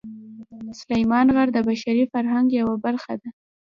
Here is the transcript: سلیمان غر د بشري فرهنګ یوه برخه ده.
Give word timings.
سلیمان 0.81 1.27
غر 1.35 1.47
د 1.53 1.57
بشري 1.69 2.03
فرهنګ 2.13 2.47
یوه 2.59 2.75
برخه 2.85 3.13
ده. 3.21 3.29